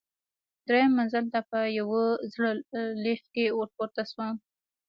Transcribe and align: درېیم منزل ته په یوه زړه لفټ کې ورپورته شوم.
درېیم 0.67 0.91
منزل 0.99 1.25
ته 1.33 1.39
په 1.49 1.59
یوه 1.79 2.03
زړه 2.33 2.49
لفټ 3.03 3.25
کې 3.35 3.45
ورپورته 3.59 4.01
شوم. 4.11 4.33